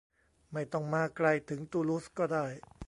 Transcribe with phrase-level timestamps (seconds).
[0.53, 2.45] ไม่ต้องมาไกลถึงตูลูสก็ได้